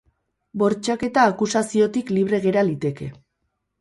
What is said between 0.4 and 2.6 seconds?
Bortxaketa akusaziotik libre